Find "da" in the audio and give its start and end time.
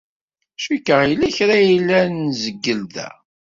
2.93-3.09